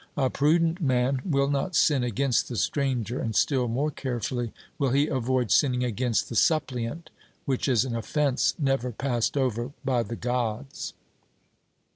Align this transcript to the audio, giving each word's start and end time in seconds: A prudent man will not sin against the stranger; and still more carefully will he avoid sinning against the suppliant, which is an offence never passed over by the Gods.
A 0.17 0.31
prudent 0.31 0.81
man 0.81 1.21
will 1.23 1.47
not 1.47 1.75
sin 1.75 2.03
against 2.03 2.49
the 2.49 2.55
stranger; 2.55 3.21
and 3.21 3.35
still 3.35 3.67
more 3.67 3.91
carefully 3.91 4.51
will 4.79 4.89
he 4.89 5.05
avoid 5.07 5.51
sinning 5.51 5.83
against 5.83 6.27
the 6.27 6.35
suppliant, 6.35 7.11
which 7.45 7.67
is 7.67 7.85
an 7.85 7.95
offence 7.95 8.55
never 8.57 8.91
passed 8.91 9.37
over 9.37 9.73
by 9.85 10.01
the 10.01 10.15
Gods. 10.15 10.95